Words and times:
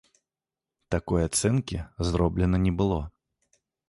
Такой 0.95 1.25
ацэнкі 1.27 1.77
зроблена 2.07 2.57
не 2.65 2.73
было. 2.81 2.99